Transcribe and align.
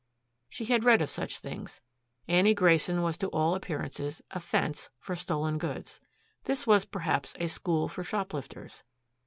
She 0.49 0.65
had 0.65 0.83
read 0.83 0.99
of 1.03 1.11
such 1.11 1.37
things. 1.37 1.79
Annie 2.27 2.55
Grayson 2.55 3.03
was 3.03 3.19
to 3.19 3.27
all 3.27 3.53
appearances 3.53 4.19
a 4.31 4.39
"fence" 4.39 4.89
for 4.97 5.15
stolen 5.15 5.59
goods. 5.59 6.01
This 6.45 6.65
was, 6.65 6.85
perhaps, 6.85 7.35
a 7.39 7.45
school 7.45 7.87
for 7.87 8.03
shoplifters. 8.03 8.81